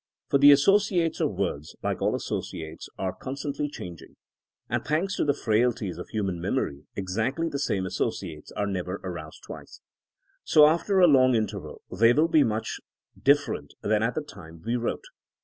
[0.29, 4.15] For the associates of words, like all associates, are con stantly changing;
[4.67, 9.43] and thanks to the frailties of human memory exactly the same associates are never aroused
[9.45, 9.79] twice.
[10.43, 12.79] So after a long interval they will be much
[13.15, 15.05] different than at the time we wrote.